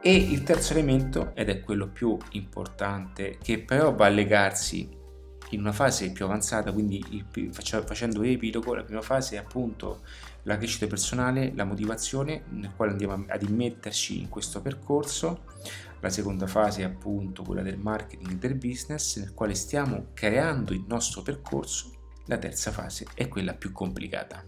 [0.00, 4.88] E il terzo elemento, ed è quello più importante, che però va a legarsi
[5.50, 10.02] in una fase più avanzata, quindi il, facendo epilogo, la prima fase è appunto
[10.44, 15.44] la crescita personale, la motivazione nel quale andiamo ad immetterci in questo percorso,
[16.00, 20.72] la seconda fase è appunto quella del marketing e del business nel quale stiamo creando
[20.72, 21.90] il nostro percorso,
[22.26, 24.44] la terza fase è quella più complicata.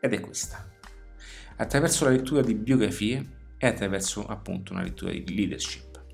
[0.00, 0.70] Ed è questa.
[1.56, 6.04] Attraverso la lettura di biografie e attraverso appunto una lettura di leadership.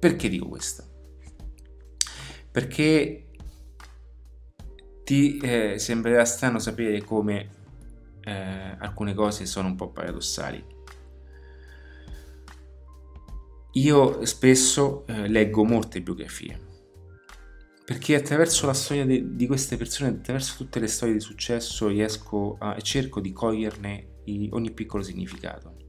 [0.00, 0.82] Perché dico questo?
[2.50, 3.28] Perché
[5.04, 7.50] ti eh, sembrerà strano sapere come
[8.24, 10.64] eh, alcune cose sono un po' paradossali.
[13.74, 16.66] Io spesso eh, leggo molte biografie
[17.84, 22.56] perché attraverso la storia de- di queste persone, attraverso tutte le storie di successo, riesco
[22.58, 24.16] a cerco di coglierne
[24.50, 25.87] ogni piccolo significato.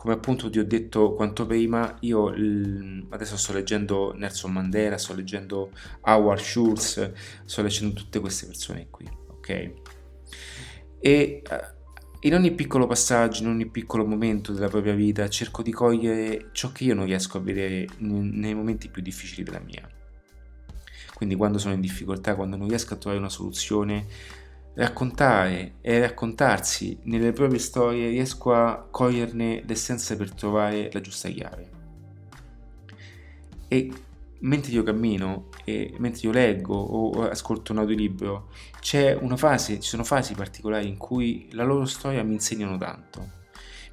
[0.00, 5.12] Come appunto ti ho detto quanto prima, io l- adesso sto leggendo Nelson Mandela, sto
[5.12, 7.12] leggendo Howard Schultz,
[7.44, 9.48] sto leggendo tutte queste persone qui, ok?
[9.50, 9.72] E
[11.00, 11.42] eh,
[12.20, 16.72] in ogni piccolo passaggio, in ogni piccolo momento della propria vita, cerco di cogliere ciò
[16.72, 19.86] che io non riesco a vedere nei momenti più difficili della mia.
[21.12, 24.06] Quindi quando sono in difficoltà, quando non riesco a trovare una soluzione,
[24.74, 31.68] raccontare e raccontarsi nelle proprie storie riesco a coglierne l'essenza per trovare la giusta chiave.
[33.68, 33.92] E
[34.40, 38.48] mentre io cammino e mentre io leggo o ascolto un audiolibro,
[38.80, 43.38] c'è una fase, ci sono fasi particolari in cui la loro storia mi insegnano tanto.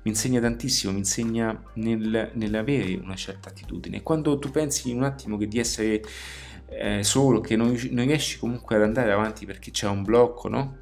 [0.03, 4.03] Mi insegna tantissimo, mi insegna nel, nell'avere una certa attitudine.
[4.03, 6.01] Quando tu pensi in un attimo che di essere
[6.69, 10.79] eh, solo, che non, non, riesci comunque ad andare avanti perché c'è un blocco, no?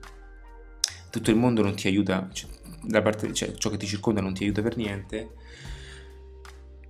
[1.10, 2.50] Tutto il mondo non ti aiuta, cioè,
[2.82, 5.34] da parte, cioè, ciò che ti circonda non ti aiuta per niente.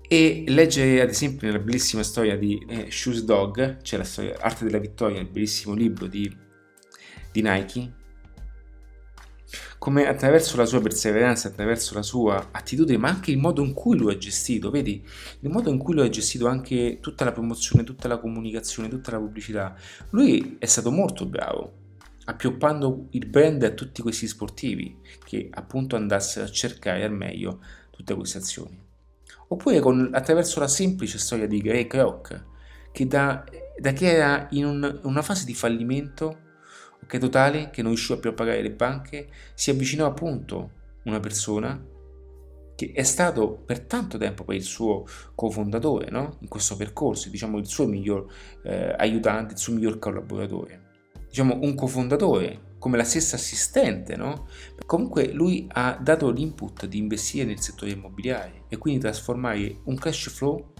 [0.07, 4.63] E leggere ad esempio nella bellissima storia di eh, Shoes Dog, cioè la storia Arte
[4.63, 6.33] della vittoria, il bellissimo libro di,
[7.31, 7.91] di Nike,
[9.85, 13.95] come attraverso la sua perseveranza, attraverso la sua attitudine, ma anche il modo in cui
[13.95, 15.07] lui ha gestito, vedi,
[15.41, 19.11] il modo in cui lui ha gestito anche tutta la promozione, tutta la comunicazione, tutta
[19.11, 19.75] la pubblicità,
[20.09, 21.73] lui è stato molto bravo,
[22.23, 27.59] appioppando il brand a tutti questi sportivi che appunto andassero a cercare al meglio
[27.91, 28.83] tutte queste azioni.
[29.49, 32.43] Oppure con, attraverso la semplice storia di Greg Rock,
[32.91, 33.43] che da,
[33.79, 36.39] da che era in un, una fase di fallimento
[37.03, 40.71] ok totale che non riusciva più a pagare le banche, si avvicinò appunto
[41.03, 41.93] una persona
[42.75, 46.37] che è stato per tanto tempo poi il suo cofondatore no?
[46.41, 48.25] in questo percorso, diciamo il suo miglior
[48.63, 50.81] eh, aiutante, il suo miglior collaboratore,
[51.27, 54.47] diciamo un cofondatore come la stessa assistente, no?
[54.85, 60.29] Comunque lui ha dato l'input di investire nel settore immobiliare e quindi trasformare un cash
[60.29, 60.73] flow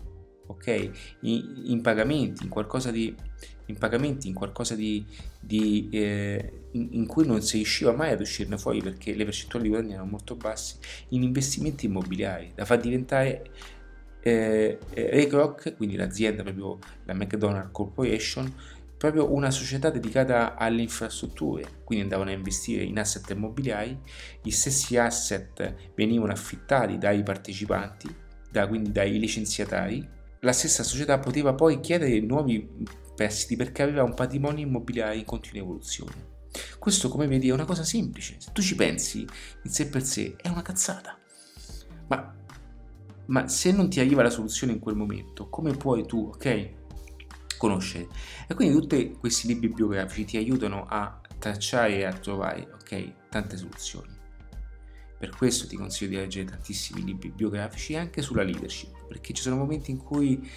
[0.48, 0.90] ok?
[1.22, 3.16] In, in, pagamenti, in qualcosa di,
[3.66, 5.06] in pagamenti, in qualcosa di,
[5.40, 9.66] di eh, in, in, cui non si riusciva mai ad uscirne fuori perché le percentuali
[9.66, 10.78] di guadagno erano molto basse,
[11.10, 13.52] in investimenti immobiliari, da far diventare
[14.22, 18.52] eh, Raycrock, quindi l'azienda proprio la McDonald's Corporation,
[18.98, 24.00] proprio una società dedicata alle infrastrutture, quindi andavano a investire in asset immobiliari,
[24.42, 28.14] gli stessi asset venivano affittati dai partecipanti,
[28.50, 30.08] da, quindi dai licenziatari,
[30.46, 32.70] la stessa società poteva poi chiedere nuovi
[33.16, 36.34] prestiti perché aveva un patrimonio immobiliare in continua evoluzione.
[36.78, 38.36] Questo, come vedi, è una cosa semplice.
[38.38, 41.18] Se tu ci pensi, in sé per sé è una cazzata.
[42.08, 42.34] Ma,
[43.26, 46.70] ma se non ti arriva la soluzione in quel momento, come puoi tu, ok?
[47.58, 48.08] Conoscere.
[48.48, 53.58] E quindi tutti questi libri biografici ti aiutano a tracciare e a trovare, ok, tante
[53.58, 54.14] soluzioni.
[55.26, 59.56] Per questo ti consiglio di leggere tantissimi libri biografici anche sulla leadership, perché ci sono
[59.56, 60.48] momenti in cui,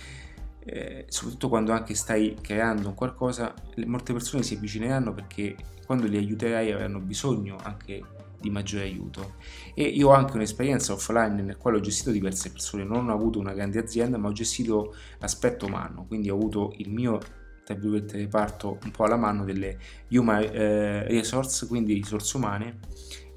[0.58, 3.54] eh, soprattutto quando anche stai creando qualcosa,
[3.86, 5.56] molte persone si avvicineranno perché
[5.86, 8.04] quando li aiuterai avranno bisogno anche
[8.38, 9.36] di maggiore aiuto.
[9.72, 13.38] E io ho anche un'esperienza offline nel quale ho gestito diverse persone, non ho avuto
[13.38, 17.18] una grande azienda, ma ho gestito l'aspetto umano, quindi ho avuto il mio
[17.64, 17.74] tra
[18.12, 19.78] reparto un po' alla mano delle
[20.10, 22.78] human eh, resource, quindi risorse umane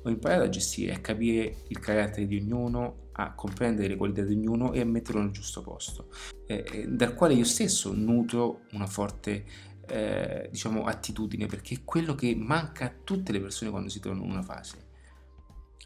[0.03, 4.33] ho imparato a gestire, a capire il carattere di ognuno, a comprendere le qualità di
[4.33, 6.09] ognuno e a metterlo nel giusto posto,
[6.47, 9.45] eh, dal quale io stesso nutro una forte
[9.87, 14.23] eh, diciamo, attitudine, perché è quello che manca a tutte le persone quando si trovano
[14.23, 14.89] in una fase.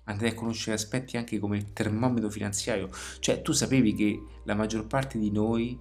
[0.06, 2.90] Andrei a conoscere aspetti anche come il termometro finanziario,
[3.20, 5.78] cioè tu sapevi che la maggior parte di noi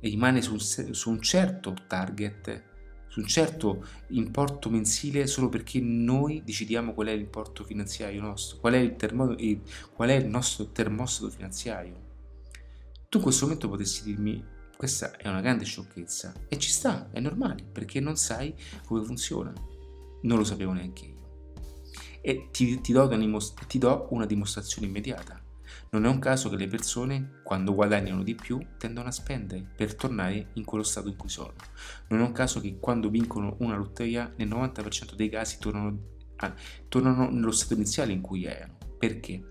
[0.00, 2.72] rimane su, su un certo target
[3.14, 8.72] su un certo importo mensile solo perché noi decidiamo qual è l'importo finanziario nostro, qual
[8.72, 9.36] è il, termo,
[9.92, 11.94] qual è il nostro termostato finanziario.
[13.08, 14.44] Tu in questo momento potresti dirmi
[14.76, 18.52] questa è una grande sciocchezza e ci sta, è normale, perché non sai
[18.84, 19.52] come funziona.
[20.22, 21.90] Non lo sapevo neanche io.
[22.20, 23.08] E ti, ti, do,
[23.68, 25.40] ti do una dimostrazione immediata.
[25.90, 29.94] Non è un caso che le persone, quando guadagnano di più, tendono a spendere per
[29.94, 31.54] tornare in quello stato in cui sono.
[32.08, 35.98] Non è un caso che quando vincono una lotteria, nel 90% dei casi tornano,
[36.36, 36.54] ah,
[36.88, 38.76] tornano nello stato iniziale in cui erano.
[38.98, 39.42] Perché?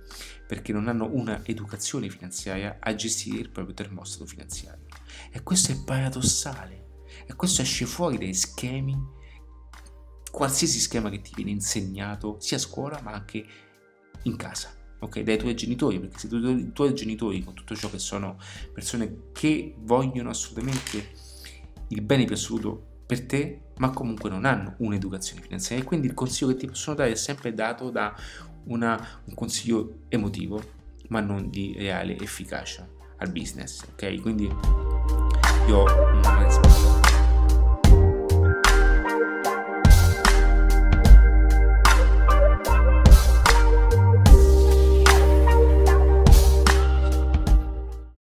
[0.47, 4.85] Perché non hanno una educazione finanziaria a gestire il proprio termostato finanziario.
[5.31, 6.81] E questo è paradossale.
[7.25, 9.01] E questo esce fuori dai schemi,
[10.29, 13.45] qualsiasi schema che ti viene insegnato, sia a scuola ma anche
[14.23, 15.19] in casa ok?
[15.21, 18.37] Dai tuoi genitori, perché se i tuoi genitori, con tutto ciò che sono
[18.73, 21.09] persone che vogliono assolutamente
[21.89, 26.13] il bene più assoluto per te, ma comunque non hanno un'educazione finanziaria, e quindi il
[26.13, 28.15] consiglio che ti possono dare è sempre dato da
[28.65, 30.61] una, un consiglio emotivo,
[31.09, 34.21] ma non di reale efficacia al business, ok?
[34.21, 34.45] Quindi
[35.67, 36.82] io ho una risposta